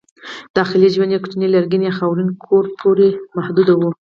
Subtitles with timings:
[0.57, 3.81] داخلي ژوند یې کوچني لرګین یا خاورین کور پورې محدود و.